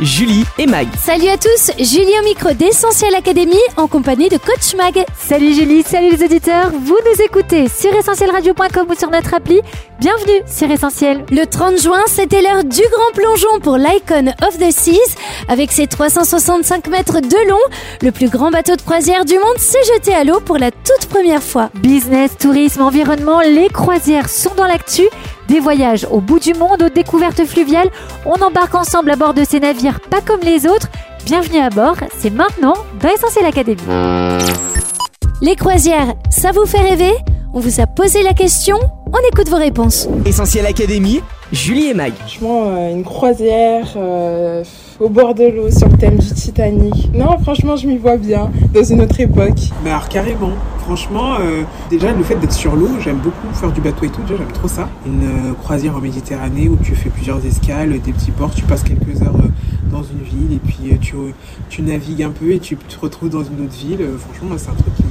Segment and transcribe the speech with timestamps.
[0.00, 0.86] Julie et Mag.
[0.98, 5.04] Salut à tous, Julie au micro d'Essentiel Académie en compagnie de Coach Mag.
[5.18, 9.60] Salut Julie, salut les auditeurs, vous nous écoutez sur essentielradio.com ou sur notre appli.
[9.98, 11.24] Bienvenue sur Essentiel.
[11.30, 15.16] Le 30 juin, c'était l'heure du grand plongeon pour l'Icon of the Seas.
[15.48, 17.56] Avec ses 365 mètres de long,
[18.02, 21.06] le plus grand bateau de croisière du monde s'est jeté à l'eau pour la toute
[21.08, 21.70] première fois.
[21.74, 25.02] Business, tourisme, environnement, les croisières sont dans l'actu.
[25.48, 27.90] Des voyages au bout du monde, aux découvertes fluviales,
[28.24, 30.88] on embarque ensemble à bord de ces navires pas comme les autres.
[31.24, 33.80] Bienvenue à bord, c'est maintenant dans Essentiel Académie.
[35.40, 37.12] Les croisières, ça vous fait rêver?
[37.54, 40.08] On vous a posé la question, on écoute vos réponses.
[40.24, 41.22] Essentiel Académie.
[41.52, 42.12] Julie et Mag.
[42.14, 44.64] Franchement, euh, une croisière euh,
[44.98, 47.10] au bord de l'eau sur le thème du Titanic.
[47.14, 49.60] Non, franchement, je m'y vois bien dans une autre époque.
[49.84, 53.80] Mais alors carrément, franchement, euh, déjà le fait d'être sur l'eau, j'aime beaucoup faire du
[53.80, 54.88] bateau et tout, déjà j'aime trop ça.
[55.06, 58.82] Une euh, croisière en Méditerranée où tu fais plusieurs escales, des petits ports, tu passes
[58.82, 59.48] quelques heures euh,
[59.90, 61.14] dans une ville et puis euh, tu,
[61.68, 64.04] tu navigues un peu et tu te retrouves dans une autre ville.
[64.18, 65.08] Franchement, moi c'est un truc qui me,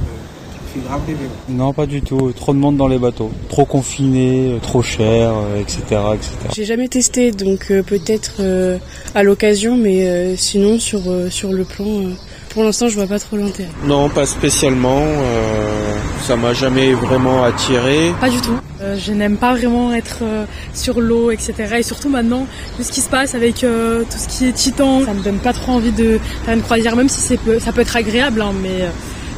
[0.86, 1.00] grave.
[1.48, 2.32] Non, pas du tout.
[2.32, 3.30] Trop de monde dans les bateaux.
[3.48, 5.78] Trop confiné, euh, trop cher, euh, etc.,
[6.14, 6.30] etc.
[6.54, 8.78] J'ai jamais testé, donc euh, peut-être euh,
[9.14, 12.10] à l'occasion, mais euh, sinon sur, euh, sur le plan, euh,
[12.50, 13.68] pour l'instant je vois pas trop l'intérêt.
[13.84, 15.00] Non, pas spécialement.
[15.02, 18.12] euh, ça m'a jamais vraiment attiré.
[18.20, 18.54] Pas du tout.
[18.82, 21.54] Euh, je n'aime pas vraiment être euh, sur l'eau, etc.
[21.78, 22.46] Et surtout maintenant,
[22.78, 25.38] vu ce qui se passe avec euh, tout ce qui est titan, ça me donne
[25.38, 27.36] pas trop envie de faire une croisière, même si ça
[27.72, 28.88] peut être agréable, hein, mais euh,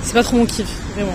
[0.08, 1.12] c'est pas trop mon kiff, vraiment.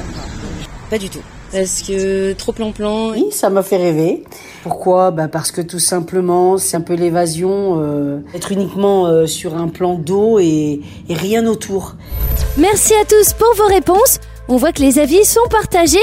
[0.91, 1.23] Pas du tout.
[1.51, 3.09] Parce que trop plan-plan.
[3.09, 4.23] Oui, ça m'a fait rêver.
[4.61, 5.09] Pourquoi?
[5.09, 9.67] Bah Parce que tout simplement, c'est un peu l'évasion, euh, être uniquement euh, sur un
[9.67, 11.95] plan d'eau et, et rien autour.
[12.57, 14.19] Merci à tous pour vos réponses.
[14.47, 15.97] On voit que les avis sont partagés.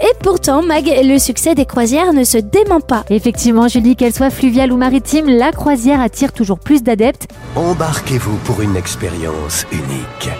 [0.00, 3.04] Et pourtant, Mag, le succès des croisières ne se dément pas.
[3.10, 7.26] Effectivement, Julie, qu'elle soit fluviale ou maritime, la croisière attire toujours plus d'adeptes.
[7.56, 10.30] Embarquez-vous pour une expérience unique.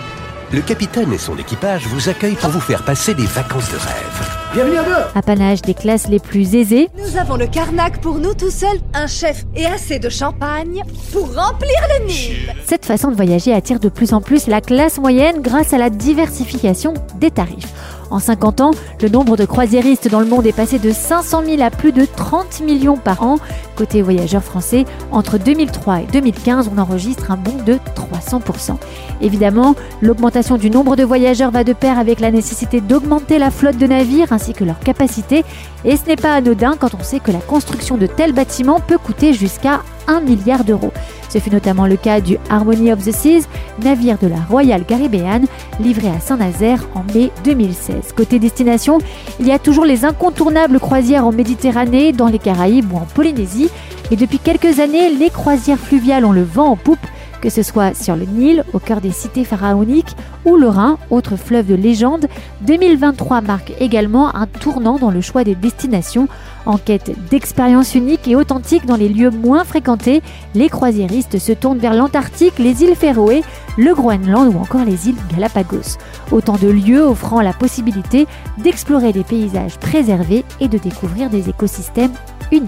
[0.53, 4.29] Le capitaine et son équipage vous accueillent pour vous faire passer des vacances de rêve.
[4.53, 6.87] Bienvenue à bord Apanage des classes les plus aisées.
[6.97, 11.35] Nous avons le Carnac pour nous tout seuls, un chef et assez de champagne pour
[11.35, 12.53] remplir le Nil.
[12.65, 15.89] Cette façon de voyager attire de plus en plus la classe moyenne grâce à la
[15.89, 17.73] diversification des tarifs.
[18.09, 21.61] En 50 ans, le nombre de croisiéristes dans le monde est passé de 500 000
[21.61, 23.37] à plus de 30 millions par an.
[23.75, 28.77] Côté voyageurs français, entre 2003 et 2015, on enregistre un bond de 300%.
[29.21, 33.77] Évidemment, l'augmentation du nombre de voyageurs va de pair avec la nécessité d'augmenter la flotte
[33.77, 35.43] de navires ainsi que leur capacité.
[35.85, 38.97] Et ce n'est pas anodin quand on sait que la construction de tels bâtiments peut
[38.97, 40.91] coûter jusqu'à 1 milliard d'euros.
[41.29, 43.47] Ce fut notamment le cas du Harmony of the Seas,
[43.83, 45.45] navire de la Royal Caribbean,
[45.79, 48.13] livré à Saint-Nazaire en mai 2016.
[48.15, 48.99] Côté destination,
[49.39, 53.69] il y a toujours les incontournables croisières en Méditerranée, dans les Caraïbes ou en Polynésie.
[54.09, 57.05] Et depuis quelques années, les croisières fluviales ont le vent en poupe,
[57.41, 60.15] que ce soit sur le Nil, au cœur des cités pharaoniques,
[60.45, 62.27] ou le Rhin, autre fleuve de légende.
[62.61, 66.27] 2023 marque également un tournant dans le choix des destinations.
[66.67, 70.21] En quête d'expériences uniques et authentiques dans les lieux moins fréquentés,
[70.53, 73.41] les croisiéristes se tournent vers l'Antarctique, les îles Féroé,
[73.77, 75.95] le Groenland ou encore les îles Galapagos.
[76.29, 82.11] Autant de lieux offrant la possibilité d'explorer des paysages préservés et de découvrir des écosystèmes
[82.51, 82.67] uniques.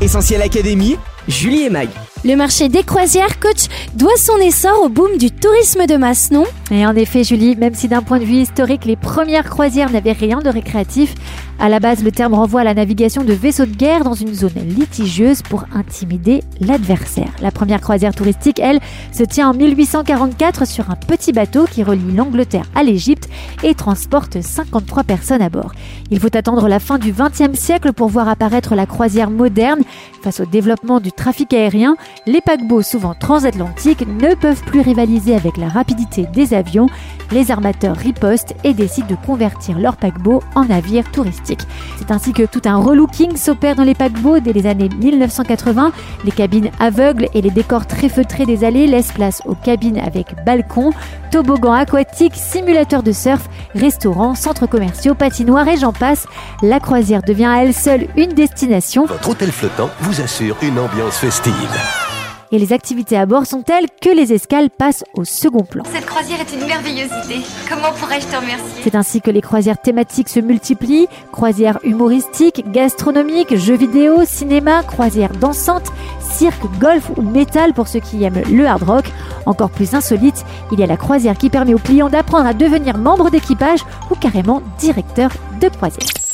[0.00, 0.96] Essentiel Académie.
[1.28, 1.90] Julie et Mag.
[2.26, 6.42] Le marché des croisières, coach, doit son essor au boom du tourisme de masse, non?
[6.72, 10.10] Et en effet, Julie, même si d'un point de vue historique, les premières croisières n'avaient
[10.10, 11.14] rien de récréatif,
[11.58, 14.34] à la base, le terme renvoie à la navigation de vaisseaux de guerre dans une
[14.34, 17.30] zone litigieuse pour intimider l'adversaire.
[17.40, 18.78] La première croisière touristique, elle,
[19.10, 23.30] se tient en 1844 sur un petit bateau qui relie l'Angleterre à l'Égypte
[23.62, 25.72] et transporte 53 personnes à bord.
[26.10, 29.80] Il faut attendre la fin du XXe siècle pour voir apparaître la croisière moderne.
[30.22, 31.96] Face au développement du trafic aérien,
[32.26, 36.88] les paquebots, souvent transatlantiques, ne peuvent plus rivaliser avec la rapidité des avions.
[37.32, 41.66] Les armateurs ripostent et décident de convertir leurs paquebots en navires touristiques.
[41.98, 45.92] C'est ainsi que tout un relooking s'opère dans les paquebots dès les années 1980.
[46.24, 50.34] Les cabines aveugles et les décors très feutrés des allées laissent place aux cabines avec
[50.44, 50.90] balcon,
[51.30, 56.26] toboggans aquatiques, simulateurs de surf, restaurants, centres commerciaux, patinoires et j'en passe.
[56.62, 59.06] La croisière devient à elle seule une destination.
[59.06, 62.05] Votre hôtel flottant vous assure une ambiance festive.
[62.52, 65.82] Et les activités à bord sont telles que les escales passent au second plan.
[65.92, 67.42] Cette croisière est une merveilleuse idée.
[67.68, 68.82] Comment pourrais-je te remercier?
[68.82, 75.32] C'est ainsi que les croisières thématiques se multiplient, croisières humoristiques, gastronomiques, jeux vidéo, cinéma, croisières
[75.32, 79.12] dansantes, cirque, golf ou métal pour ceux qui aiment le hard rock.
[79.46, 82.98] Encore plus insolite, il y a la croisière qui permet aux clients d'apprendre à devenir
[82.98, 86.25] membre d'équipage ou carrément directeur de croisière.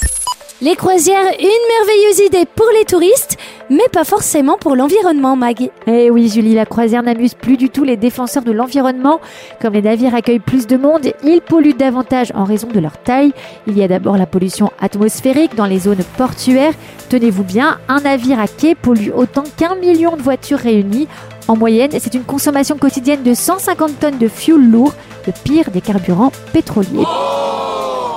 [0.63, 3.37] Les croisières, une merveilleuse idée pour les touristes,
[3.69, 5.71] mais pas forcément pour l'environnement, Mag.
[5.89, 9.21] Eh oui, Julie, la croisière n'amuse plus du tout les défenseurs de l'environnement.
[9.61, 13.33] Comme les navires accueillent plus de monde, ils polluent davantage en raison de leur taille.
[13.67, 16.75] Il y a d'abord la pollution atmosphérique dans les zones portuaires.
[17.09, 21.09] Tenez-vous bien, un navire à quai pollue autant qu'un million de voitures réunies.
[21.49, 24.95] En moyenne, c'est une consommation quotidienne de 150 tonnes de fuel lourd,
[25.27, 27.03] le pire des carburants pétroliers.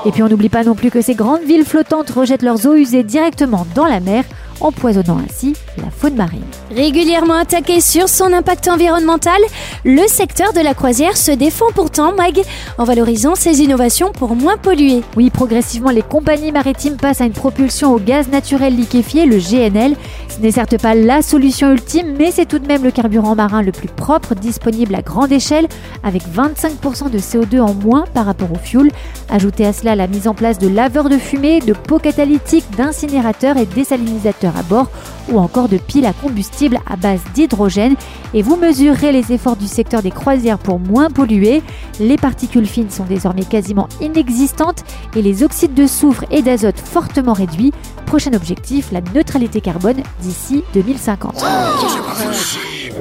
[0.05, 2.75] Et puis on n'oublie pas non plus que ces grandes villes flottantes rejettent leurs eaux
[2.75, 4.23] usées directement dans la mer,
[4.61, 6.43] empoisonnant ainsi la faune marine.
[6.71, 9.39] Régulièrement attaqué sur son impact environnemental,
[9.83, 12.41] le secteur de la croisière se défend pourtant, Mag,
[12.77, 15.01] en valorisant ses innovations pour moins polluer.
[15.15, 19.95] Oui, progressivement, les compagnies maritimes passent à une propulsion au gaz naturel liquéfié, le GNL.
[20.29, 23.61] Ce n'est certes pas la solution ultime, mais c'est tout de même le carburant marin
[23.61, 25.67] le plus propre disponible à grande échelle,
[26.03, 28.91] avec 25% de CO2 en moins par rapport au fuel.
[29.29, 33.57] Ajoutez à cela la mise en place de laveurs de fumée, de pots catalytiques, d'incinérateurs
[33.57, 34.89] et désalinisateurs à bord
[35.31, 37.95] ou encore de piles à combustible à base d'hydrogène
[38.33, 41.62] et vous mesurerez les efforts du secteur des croisières pour moins polluer.
[42.00, 44.83] Les particules fines sont désormais quasiment inexistantes
[45.15, 47.71] et les oxydes de soufre et d'azote fortement réduits.
[48.06, 51.44] Prochain objectif, la neutralité carbone d'ici 2050.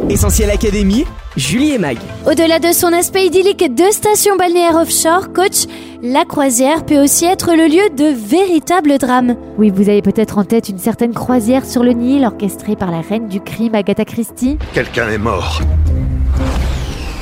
[0.08, 1.05] Essentiel Académie,
[1.37, 1.99] Julie et Mag.
[2.26, 5.67] Au-delà de son aspect idyllique de station balnéaire offshore, coach,
[6.04, 9.36] la croisière peut aussi être le lieu de véritables drames.
[9.56, 13.00] Oui, vous avez peut-être en tête une certaine croisière sur le Nil orchestrée par la
[13.00, 14.58] reine du crime Agatha Christie.
[14.74, 15.62] Quelqu'un est mort.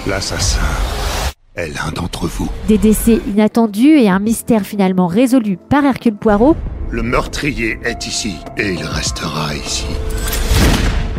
[0.09, 0.59] L'assassin
[1.55, 2.49] est l'un d'entre vous.
[2.67, 6.57] Des décès inattendus et un mystère finalement résolu par Hercule Poirot.
[6.91, 9.87] Le meurtrier est ici et il restera ici.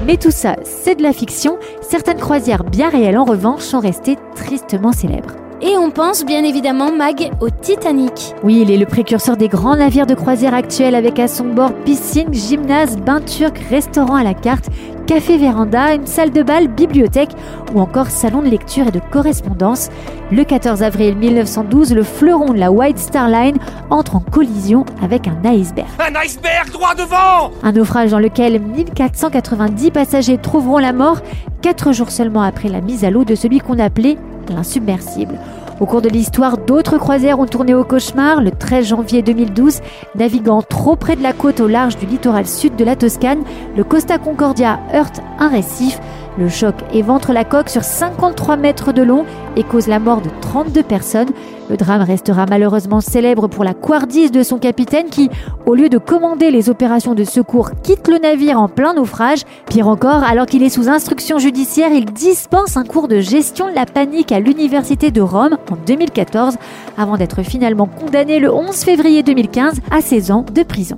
[0.05, 1.57] Mais tout ça, c'est de la fiction.
[1.81, 5.35] Certaines croisières bien réelles, en revanche, sont restées tristement célèbres.
[5.65, 8.35] Et on pense bien évidemment, Mag, au Titanic.
[8.43, 11.71] Oui, il est le précurseur des grands navires de croisière actuels avec à son bord
[11.85, 14.65] piscine, gymnase, bain turc, restaurant à la carte,
[15.07, 17.31] café véranda, une salle de bal, bibliothèque
[17.73, 19.87] ou encore salon de lecture et de correspondance.
[20.33, 23.57] Le 14 avril 1912, le fleuron de la White Star Line
[23.89, 25.87] entre en collision avec un iceberg.
[25.97, 31.21] Un iceberg droit devant Un naufrage dans lequel 1490 passagers trouveront la mort,
[31.61, 34.17] quatre jours seulement après la mise à l'eau de celui qu'on appelait
[34.51, 35.39] l'insubmersible.
[35.79, 38.41] Au cours de l'histoire, d'autres croisières ont tourné au cauchemar.
[38.41, 39.81] Le 13 janvier 2012,
[40.15, 43.43] naviguant trop près de la côte au large du littoral sud de la Toscane,
[43.75, 45.99] le Costa Concordia heurte un récif.
[46.39, 49.23] Le choc éventre la coque sur 53 mètres de long
[49.55, 51.29] et cause la mort de 32 personnes.
[51.69, 55.29] Le drame restera malheureusement célèbre pour la couardise de son capitaine qui,
[55.67, 59.43] au lieu de commander les opérations de secours, quitte le navire en plein naufrage.
[59.69, 63.75] Pire encore, alors qu'il est sous instruction judiciaire, il dispense un cours de gestion de
[63.75, 66.55] la panique à l'Université de Rome en 2014
[66.97, 70.97] avant d'être finalement condamné le 11 février 2015 à 16 ans de prison.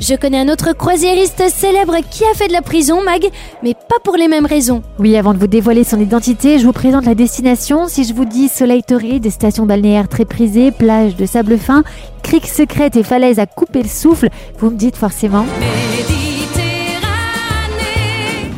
[0.00, 3.22] Je connais un autre croisiériste célèbre qui a fait de la prison, Mag,
[3.62, 4.82] mais pas pour les mêmes raisons.
[4.98, 7.86] Oui, avant de vous dévoiler son identité, je vous présente la destination.
[7.86, 11.84] Si je vous dis soleil torride, des stations balnéaires très prisées, plages de sable fin,
[12.22, 15.44] criques secrètes et falaises à couper le souffle, vous me dites forcément.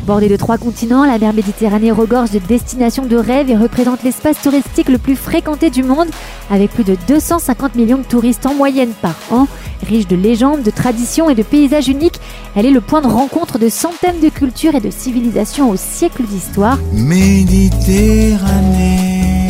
[0.05, 4.41] Bordée de trois continents, la mer Méditerranée regorge de destinations de rêve et représente l'espace
[4.41, 6.09] touristique le plus fréquenté du monde,
[6.49, 9.47] avec plus de 250 millions de touristes en moyenne par an.
[9.83, 12.19] Riche de légendes, de traditions et de paysages uniques,
[12.55, 16.23] elle est le point de rencontre de centaines de cultures et de civilisations au siècle
[16.23, 16.79] d'histoire.
[16.93, 19.49] Méditerranée.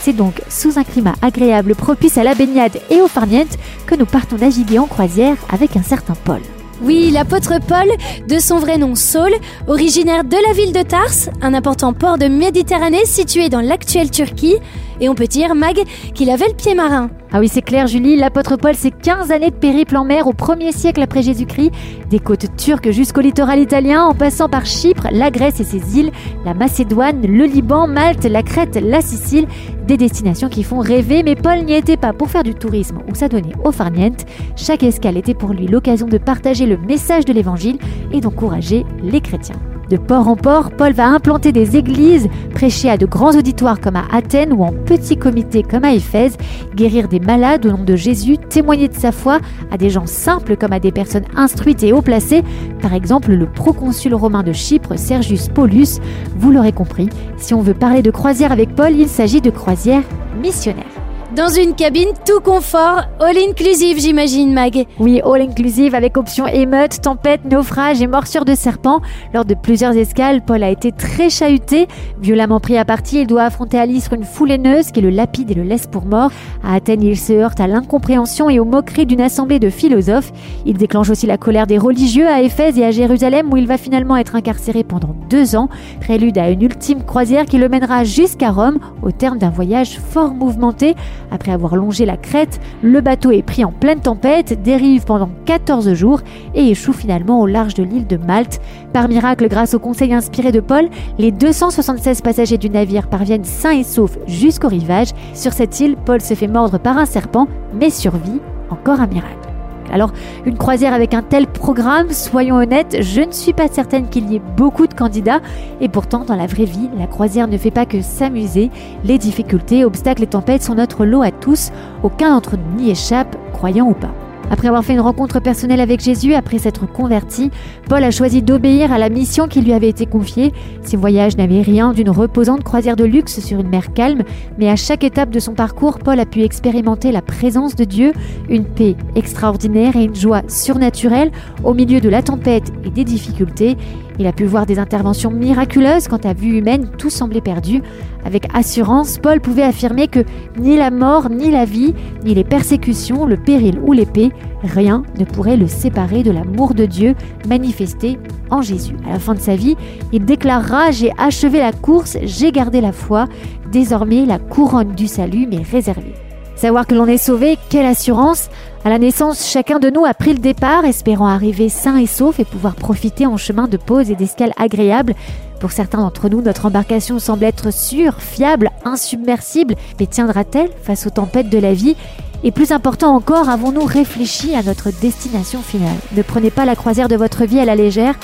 [0.00, 4.06] C'est donc sous un climat agréable, propice à la baignade et au farniente que nous
[4.06, 6.40] partons naviguer en croisière avec un certain Paul.
[6.82, 7.88] Oui, l'apôtre Paul,
[8.28, 9.32] de son vrai nom Saul,
[9.66, 14.56] originaire de la ville de Tars, un important port de Méditerranée situé dans l'actuelle Turquie,
[15.00, 15.76] et on peut dire, Mag,
[16.14, 17.10] qu'il avait le pied marin.
[17.32, 20.32] Ah oui, c'est clair, Julie, l'apôtre Paul, c'est 15 années de périple en mer au
[20.32, 21.72] 1er siècle après Jésus-Christ,
[22.08, 26.12] des côtes turques jusqu'au littoral italien, en passant par Chypre, la Grèce et ses îles,
[26.44, 29.46] la Macédoine, le Liban, Malte, la Crète, la Sicile,
[29.86, 33.14] des destinations qui font rêver, mais Paul n'y était pas pour faire du tourisme ou
[33.14, 34.24] s'adonner au farniente.
[34.56, 37.78] Chaque escale était pour lui l'occasion de partager le message de l'évangile
[38.12, 39.60] et d'encourager les chrétiens.
[39.88, 43.94] De port en port, Paul va implanter des églises, prêcher à de grands auditoires comme
[43.94, 46.36] à Athènes ou en petits comités comme à Éphèse,
[46.74, 49.38] guérir des malades au nom de Jésus, témoigner de sa foi
[49.70, 52.42] à des gens simples comme à des personnes instruites et haut placées,
[52.82, 56.00] par exemple le proconsul romain de Chypre, Sergius Paulus.
[56.36, 60.02] Vous l'aurez compris, si on veut parler de croisière avec Paul, il s'agit de croisière
[60.42, 61.05] missionnaire.
[61.34, 64.86] Dans une cabine tout confort, all inclusive j'imagine Mag.
[65.00, 69.00] Oui, all inclusive avec option émeute, tempête, naufrage et morsure de serpent.
[69.34, 71.88] Lors de plusieurs escales, Paul a été très chahuté.
[72.22, 75.54] Violemment pris à partie, il doit affronter l'istre une foule haineuse qui le lapide et
[75.54, 76.30] le laisse pour mort.
[76.62, 80.32] À Athènes, il se heurte à l'incompréhension et aux moqueries d'une assemblée de philosophes.
[80.64, 83.78] Il déclenche aussi la colère des religieux à Éphèse et à Jérusalem où il va
[83.78, 85.68] finalement être incarcéré pendant deux ans.
[86.00, 90.32] Prélude à une ultime croisière qui le mènera jusqu'à Rome au terme d'un voyage fort
[90.32, 90.94] mouvementé.
[91.30, 95.92] Après avoir longé la crête, le bateau est pris en pleine tempête, dérive pendant 14
[95.94, 96.20] jours
[96.54, 98.60] et échoue finalement au large de l'île de Malte.
[98.92, 103.78] Par miracle, grâce au conseil inspiré de Paul, les 276 passagers du navire parviennent sains
[103.78, 105.08] et saufs jusqu'au rivage.
[105.34, 108.40] Sur cette île, Paul se fait mordre par un serpent, mais survit.
[108.70, 109.45] Encore un miracle.
[109.92, 110.12] Alors,
[110.44, 114.36] une croisière avec un tel programme, soyons honnêtes, je ne suis pas certaine qu'il y
[114.36, 115.40] ait beaucoup de candidats.
[115.80, 118.70] Et pourtant, dans la vraie vie, la croisière ne fait pas que s'amuser.
[119.04, 121.70] Les difficultés, obstacles et tempêtes sont notre lot à tous.
[122.02, 124.25] Aucun d'entre nous n'y échappe, croyant ou pas.
[124.50, 127.50] Après avoir fait une rencontre personnelle avec Jésus, après s'être converti,
[127.88, 130.52] Paul a choisi d'obéir à la mission qui lui avait été confiée.
[130.82, 134.22] Ses voyages n'avaient rien d'une reposante croisière de luxe sur une mer calme,
[134.56, 138.12] mais à chaque étape de son parcours, Paul a pu expérimenter la présence de Dieu,
[138.48, 141.32] une paix extraordinaire et une joie surnaturelle
[141.64, 143.76] au milieu de la tempête et des difficultés.
[144.18, 147.82] Il a pu voir des interventions miraculeuses quand à vue humaine tout semblait perdu.
[148.24, 150.24] Avec assurance, Paul pouvait affirmer que
[150.58, 151.94] ni la mort, ni la vie,
[152.24, 154.30] ni les persécutions, le péril ou l'épée,
[154.62, 157.14] rien ne pourrait le séparer de l'amour de Dieu
[157.48, 158.18] manifesté
[158.50, 158.96] en Jésus.
[159.06, 159.76] À la fin de sa vie,
[160.12, 163.26] il déclarera J'ai achevé la course, j'ai gardé la foi,
[163.70, 166.14] désormais la couronne du salut m'est réservée.
[166.56, 168.48] Savoir que l'on est sauvé, quelle assurance.
[168.84, 172.40] À la naissance, chacun de nous a pris le départ, espérant arriver sain et sauf
[172.40, 175.14] et pouvoir profiter en chemin de pause et d'escales agréables.
[175.60, 181.10] Pour certains d'entre nous, notre embarcation semble être sûre, fiable, insubmersible, mais tiendra-t-elle face aux
[181.10, 181.96] tempêtes de la vie?
[182.42, 185.96] Et plus important encore, avons-nous réfléchi à notre destination finale?
[186.16, 188.14] Ne prenez pas la croisière de votre vie à la légère,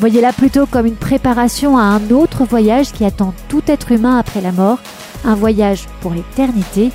[0.00, 4.40] voyez-la plutôt comme une préparation à un autre voyage qui attend tout être humain après
[4.40, 4.78] la mort,
[5.24, 6.90] un voyage pour l'éternité.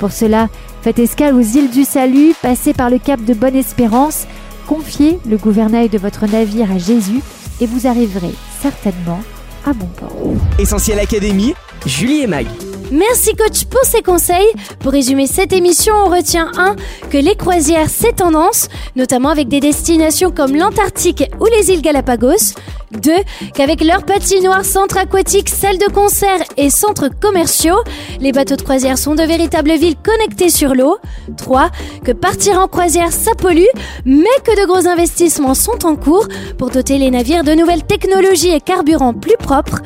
[0.00, 0.48] Pour cela,
[0.80, 4.26] faites escale aux îles du Salut, passez par le cap de Bonne-Espérance,
[4.66, 7.20] confiez le gouvernail de votre navire à Jésus
[7.60, 9.20] et vous arriverez certainement
[9.66, 10.16] à bon port.
[10.58, 11.54] Essentiel Académie,
[11.84, 12.46] Julie et Mag.
[12.90, 14.52] Merci coach pour ces conseils.
[14.80, 16.74] Pour résumer cette émission, on retient 1.
[17.08, 22.54] Que les croisières, c'est tendance, notamment avec des destinations comme l'Antarctique ou les îles Galapagos.
[22.90, 23.12] 2.
[23.54, 27.78] Qu'avec leurs patinoires, centres aquatiques, salles de concert et centres commerciaux,
[28.20, 30.98] les bateaux de croisière sont de véritables villes connectées sur l'eau.
[31.36, 31.70] 3.
[32.04, 33.70] Que partir en croisière, ça pollue,
[34.04, 36.26] mais que de gros investissements sont en cours
[36.58, 39.78] pour doter les navires de nouvelles technologies et carburants plus propres.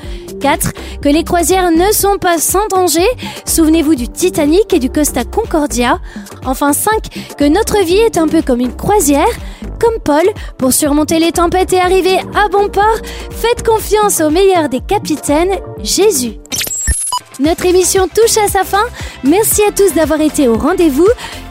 [0.44, 0.72] 4.
[1.00, 3.06] Que les croisières ne sont pas sans danger.
[3.46, 6.00] Souvenez-vous du Titanic et du Costa Concordia.
[6.44, 7.36] Enfin 5.
[7.38, 9.26] Que notre vie est un peu comme une croisière.
[9.80, 10.24] Comme Paul,
[10.58, 12.98] pour surmonter les tempêtes et arriver à bon port,
[13.30, 16.34] faites confiance au meilleur des capitaines, Jésus.
[17.40, 18.84] Notre émission touche à sa fin.
[19.24, 21.08] Merci à tous d'avoir été au rendez-vous.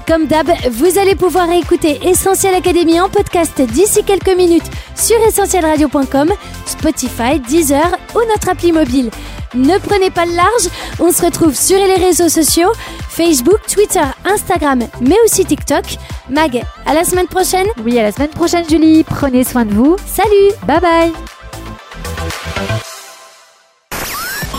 [0.08, 6.30] Comme d'hab, vous allez pouvoir écouter Essentiel Académie en podcast d'ici quelques minutes sur essentielradio.com,
[6.66, 9.10] Spotify, Deezer ou notre appli mobile.
[9.56, 10.70] Ne prenez pas le large,
[11.00, 12.72] on se retrouve sur les réseaux sociaux,
[13.08, 15.86] Facebook, Twitter, Instagram, mais aussi TikTok.
[16.30, 17.68] Mag, à la semaine prochaine.
[17.86, 19.96] Oui, à la semaine prochaine Julie, prenez soin de vous.
[20.06, 21.14] Salut, bye bye.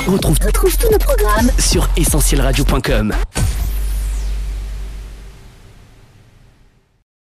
[0.06, 3.14] On retrouve, tous nos programmes sur essentielradio.com.